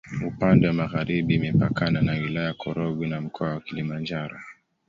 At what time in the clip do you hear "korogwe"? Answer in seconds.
2.53-3.07